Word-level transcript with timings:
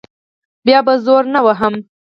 بیا 0.65 0.79
به 0.85 0.93
زور 1.05 1.23
نه 1.33 1.39
وهم. 1.45 1.73